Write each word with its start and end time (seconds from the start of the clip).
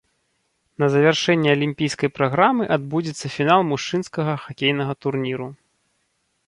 На 0.83 0.87
завяршэнне 0.93 1.49
алімпійскай 1.57 2.09
праграмы 2.17 2.63
адбудзецца 2.79 3.27
фінал 3.35 3.59
мужчынскага 3.75 4.33
хакейнага 4.47 4.93
турніру. 5.05 5.47